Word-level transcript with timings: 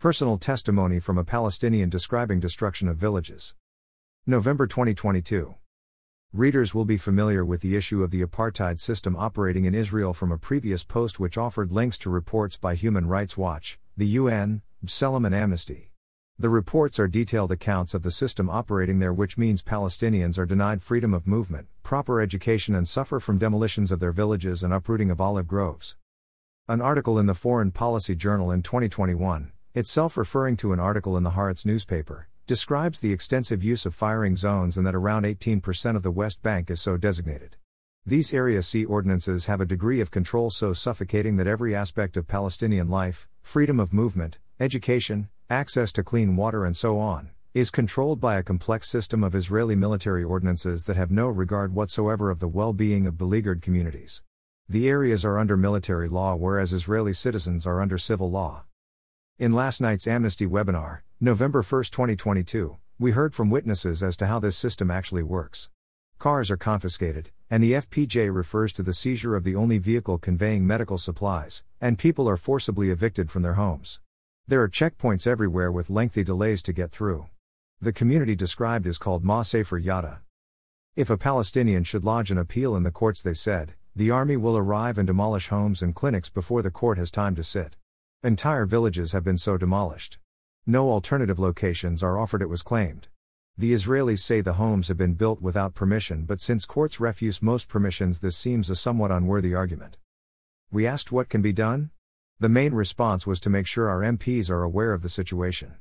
Personal 0.00 0.38
testimony 0.38 0.98
from 0.98 1.18
a 1.18 1.24
Palestinian 1.24 1.90
describing 1.90 2.40
destruction 2.40 2.88
of 2.88 2.96
villages. 2.96 3.54
November 4.26 4.66
2022. 4.66 5.56
Readers 6.32 6.74
will 6.74 6.86
be 6.86 6.96
familiar 6.96 7.44
with 7.44 7.60
the 7.60 7.76
issue 7.76 8.02
of 8.02 8.10
the 8.10 8.22
apartheid 8.22 8.80
system 8.80 9.14
operating 9.14 9.66
in 9.66 9.74
Israel 9.74 10.14
from 10.14 10.32
a 10.32 10.38
previous 10.38 10.84
post 10.84 11.20
which 11.20 11.36
offered 11.36 11.70
links 11.70 11.98
to 11.98 12.08
reports 12.08 12.56
by 12.56 12.74
Human 12.76 13.08
Rights 13.08 13.36
Watch, 13.36 13.78
the 13.94 14.06
UN, 14.06 14.62
B'Tselem, 14.82 15.26
and 15.26 15.34
Amnesty. 15.34 15.92
The 16.38 16.48
reports 16.48 16.98
are 16.98 17.06
detailed 17.06 17.52
accounts 17.52 17.92
of 17.92 18.02
the 18.02 18.10
system 18.10 18.48
operating 18.48 19.00
there, 19.00 19.12
which 19.12 19.36
means 19.36 19.62
Palestinians 19.62 20.38
are 20.38 20.46
denied 20.46 20.80
freedom 20.80 21.12
of 21.12 21.26
movement, 21.26 21.68
proper 21.82 22.22
education, 22.22 22.74
and 22.74 22.88
suffer 22.88 23.20
from 23.20 23.36
demolitions 23.36 23.92
of 23.92 24.00
their 24.00 24.12
villages 24.12 24.62
and 24.62 24.72
uprooting 24.72 25.10
of 25.10 25.20
olive 25.20 25.46
groves. 25.46 25.98
An 26.68 26.80
article 26.80 27.18
in 27.18 27.26
the 27.26 27.34
Foreign 27.34 27.70
Policy 27.70 28.14
Journal 28.14 28.50
in 28.50 28.62
2021, 28.62 29.52
itself 29.74 30.16
referring 30.16 30.56
to 30.56 30.72
an 30.72 30.80
article 30.80 31.16
in 31.16 31.22
the 31.22 31.30
Haaretz 31.30 31.64
newspaper, 31.64 32.28
describes 32.46 32.98
the 32.98 33.12
extensive 33.12 33.62
use 33.62 33.86
of 33.86 33.94
firing 33.94 34.34
zones 34.34 34.76
and 34.76 34.84
that 34.84 34.94
around 34.96 35.22
18% 35.22 35.94
of 35.94 36.02
the 36.02 36.10
West 36.10 36.42
Bank 36.42 36.68
is 36.70 36.80
so 36.80 36.96
designated. 36.96 37.56
These 38.04 38.34
Area 38.34 38.62
C 38.62 38.84
ordinances 38.84 39.46
have 39.46 39.60
a 39.60 39.66
degree 39.66 40.00
of 40.00 40.10
control 40.10 40.50
so 40.50 40.72
suffocating 40.72 41.36
that 41.36 41.46
every 41.46 41.74
aspect 41.74 42.16
of 42.16 42.26
Palestinian 42.26 42.88
life, 42.88 43.28
freedom 43.42 43.78
of 43.78 43.92
movement, 43.92 44.38
education, 44.58 45.28
access 45.48 45.92
to 45.92 46.02
clean 46.02 46.34
water, 46.34 46.64
and 46.64 46.76
so 46.76 46.98
on, 46.98 47.30
is 47.54 47.70
controlled 47.70 48.20
by 48.20 48.36
a 48.36 48.42
complex 48.42 48.88
system 48.88 49.22
of 49.22 49.36
Israeli 49.36 49.76
military 49.76 50.24
ordinances 50.24 50.84
that 50.84 50.96
have 50.96 51.12
no 51.12 51.28
regard 51.28 51.74
whatsoever 51.74 52.30
of 52.30 52.40
the 52.40 52.48
well 52.48 52.72
being 52.72 53.06
of 53.06 53.16
beleaguered 53.16 53.62
communities. 53.62 54.22
The 54.68 54.88
areas 54.88 55.24
are 55.24 55.38
under 55.38 55.56
military 55.56 56.08
law, 56.08 56.34
whereas 56.34 56.72
Israeli 56.72 57.12
citizens 57.12 57.66
are 57.66 57.80
under 57.80 57.98
civil 57.98 58.30
law. 58.30 58.64
In 59.40 59.54
last 59.54 59.80
night's 59.80 60.06
Amnesty 60.06 60.46
webinar, 60.46 60.98
November 61.18 61.62
1, 61.62 61.84
2022, 61.84 62.76
we 62.98 63.12
heard 63.12 63.34
from 63.34 63.48
witnesses 63.48 64.02
as 64.02 64.14
to 64.18 64.26
how 64.26 64.38
this 64.38 64.54
system 64.54 64.90
actually 64.90 65.22
works. 65.22 65.70
Cars 66.18 66.50
are 66.50 66.58
confiscated, 66.58 67.30
and 67.48 67.62
the 67.62 67.72
FPJ 67.72 68.30
refers 68.30 68.70
to 68.74 68.82
the 68.82 68.92
seizure 68.92 69.34
of 69.34 69.44
the 69.44 69.56
only 69.56 69.78
vehicle 69.78 70.18
conveying 70.18 70.66
medical 70.66 70.98
supplies, 70.98 71.64
and 71.80 71.96
people 71.96 72.28
are 72.28 72.36
forcibly 72.36 72.90
evicted 72.90 73.30
from 73.30 73.40
their 73.40 73.54
homes. 73.54 74.00
There 74.46 74.60
are 74.60 74.68
checkpoints 74.68 75.26
everywhere 75.26 75.72
with 75.72 75.88
lengthy 75.88 76.22
delays 76.22 76.62
to 76.64 76.74
get 76.74 76.90
through. 76.90 77.26
The 77.80 77.94
community 77.94 78.36
described 78.36 78.86
is 78.86 78.98
called 78.98 79.24
Ma 79.24 79.42
Yada. 79.52 80.20
If 80.96 81.08
a 81.08 81.16
Palestinian 81.16 81.84
should 81.84 82.04
lodge 82.04 82.30
an 82.30 82.36
appeal 82.36 82.76
in 82.76 82.82
the 82.82 82.90
courts, 82.90 83.22
they 83.22 83.32
said, 83.32 83.72
the 83.96 84.10
army 84.10 84.36
will 84.36 84.58
arrive 84.58 84.98
and 84.98 85.06
demolish 85.06 85.48
homes 85.48 85.80
and 85.80 85.94
clinics 85.94 86.28
before 86.28 86.60
the 86.60 86.70
court 86.70 86.98
has 86.98 87.10
time 87.10 87.34
to 87.36 87.42
sit. 87.42 87.76
Entire 88.22 88.66
villages 88.66 89.12
have 89.12 89.24
been 89.24 89.38
so 89.38 89.56
demolished. 89.56 90.18
No 90.66 90.90
alternative 90.90 91.38
locations 91.38 92.02
are 92.02 92.18
offered, 92.18 92.42
it 92.42 92.50
was 92.50 92.60
claimed. 92.60 93.08
The 93.56 93.72
Israelis 93.72 94.18
say 94.18 94.42
the 94.42 94.60
homes 94.60 94.88
have 94.88 94.98
been 94.98 95.14
built 95.14 95.40
without 95.40 95.72
permission, 95.72 96.26
but 96.26 96.38
since 96.38 96.66
courts 96.66 97.00
refuse 97.00 97.40
most 97.40 97.66
permissions, 97.66 98.20
this 98.20 98.36
seems 98.36 98.68
a 98.68 98.76
somewhat 98.76 99.10
unworthy 99.10 99.54
argument. 99.54 99.96
We 100.70 100.86
asked 100.86 101.10
what 101.10 101.30
can 101.30 101.40
be 101.40 101.54
done? 101.54 101.92
The 102.38 102.50
main 102.50 102.74
response 102.74 103.26
was 103.26 103.40
to 103.40 103.48
make 103.48 103.66
sure 103.66 103.88
our 103.88 104.00
MPs 104.00 104.50
are 104.50 104.64
aware 104.64 104.92
of 104.92 105.00
the 105.00 105.08
situation. 105.08 105.76